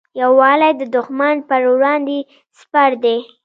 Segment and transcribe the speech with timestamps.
[0.21, 2.17] یووالی د دښمن پر وړاندې
[2.59, 3.17] سپر دی.